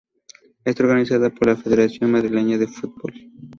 Está 0.65 0.81
organizada 0.83 1.29
por 1.29 1.45
la 1.45 1.55
Federación 1.55 2.09
Madrileña 2.09 2.57
de 2.57 2.65
Fútbol. 2.65 3.13